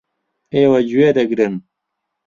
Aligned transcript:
ئێوە 0.53 0.79
گوێ 0.89 1.09
دەگرن. 1.17 1.53